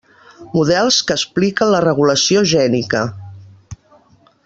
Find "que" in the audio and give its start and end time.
1.11-1.17